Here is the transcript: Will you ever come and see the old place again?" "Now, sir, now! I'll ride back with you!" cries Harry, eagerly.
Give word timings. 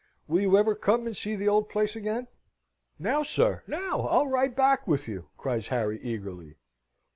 Will 0.27 0.39
you 0.41 0.57
ever 0.57 0.73
come 0.73 1.05
and 1.05 1.15
see 1.15 1.35
the 1.35 1.47
old 1.47 1.69
place 1.69 1.95
again?" 1.95 2.27
"Now, 2.97 3.21
sir, 3.21 3.61
now! 3.67 3.99
I'll 4.07 4.25
ride 4.27 4.55
back 4.55 4.87
with 4.87 5.07
you!" 5.07 5.29
cries 5.37 5.67
Harry, 5.67 6.01
eagerly. 6.01 6.55